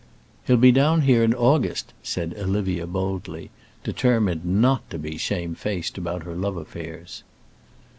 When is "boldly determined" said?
2.87-4.43